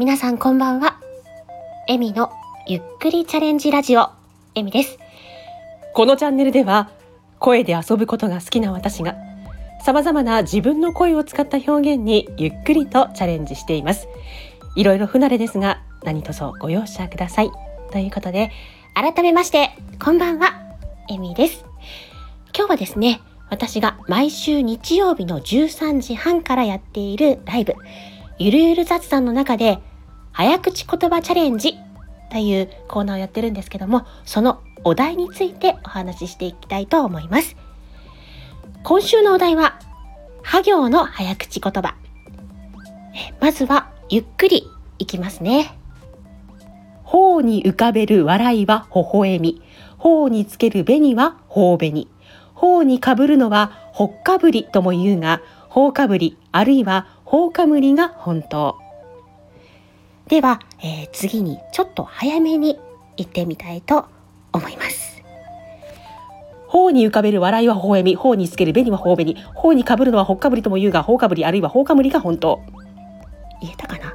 [0.00, 0.98] 皆さんこんばんは。
[1.86, 2.32] エミの
[2.66, 4.08] ゆっくりチャレンジラジオ、
[4.54, 4.98] エミです。
[5.92, 6.88] このチャンネルでは
[7.38, 9.14] 声で遊ぶことが好きな私が
[9.84, 14.08] 様々な自分の声を使った表現にゆっくりとチャレンジしています。
[14.74, 17.50] いろいろ不慣れですが何卒ご容赦ください。
[17.92, 18.50] ということで、
[18.94, 19.68] 改めまして、
[20.02, 20.54] こんばんは、
[21.10, 21.66] エミです。
[22.56, 27.74] 今日はですね、私が毎週日曜日の13時半からやっているライブ、
[28.38, 29.78] ゆるゆる雑談の中で、
[30.32, 31.74] 早口言葉チャレンジ
[32.30, 37.56] というコーナーをやってるんですけども、そのお題についてお話ししていきたいと思います。
[38.82, 39.78] 今週のお題は、
[40.42, 41.94] は行の早口言葉。
[43.40, 44.66] まずは、ゆっくり
[44.98, 45.76] いきますね。
[47.04, 49.62] 頬に浮かべる笑いは微笑み。
[49.98, 52.08] 頬につける紅は頬紅。
[52.54, 58.79] 頬にかぶるのはほっかぶりとも言うが、頬かぶりあるいは頬かむりが本当。
[60.30, 62.78] では、えー次にちょっと早めに
[63.16, 64.06] 行ってみたいと
[64.52, 65.20] 思います。
[66.68, 68.14] 頬に浮かべる笑いは微笑み。
[68.14, 69.36] 頬につける紅は頬紅。
[69.56, 72.60] 頬にかぶるのはほっかぶりとも言うが、頬かぶりあるいは頬かむりが本当。
[73.60, 74.14] 言えたかな？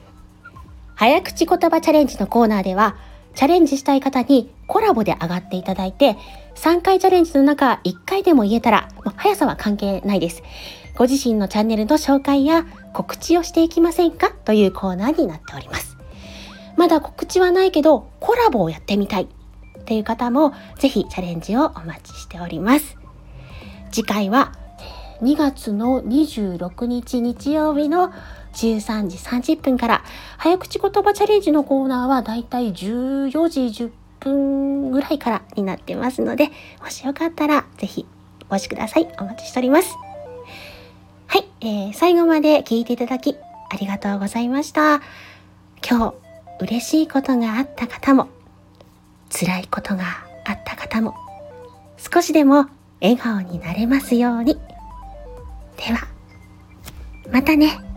[0.96, 2.96] 早口言葉チャレンジのコーナーでは、
[3.38, 6.16] チャレンジしたい方にコラボで上がっていただいて、
[6.56, 10.42] 3回チャレンジの中1回でも言えたら、まあ速さは関係ないです。
[10.96, 14.32] ご自身のチャンネルの紹介や告知をしていきませんか？
[14.32, 15.96] というコーナーになっております。
[16.76, 22.96] まだ告知はないけど、コラボをやってみたいっていう方も、ぜひチャレンジをお待ちしております。
[23.92, 24.52] 次回は
[25.22, 28.12] 2月の26日日曜日の
[28.54, 30.04] 13時30分から
[30.36, 38.06] 早口言葉チャレンジのコーナーはだいたい14時10分ぐらいからになってますのでもしよかったらぜひ
[38.50, 39.08] お越しください。
[39.20, 39.96] お待ちしております。
[41.26, 43.36] はい、えー最後まで聞いていただき
[43.70, 45.02] ありがとうございました。
[45.88, 46.14] 今日
[46.60, 48.28] 嬉しいことがあった方も
[49.30, 50.04] 辛いことが
[50.46, 51.14] あった方も
[51.98, 52.66] 少しでも
[53.00, 54.58] 笑顔になれますように。
[55.76, 56.08] では
[57.30, 57.87] またね。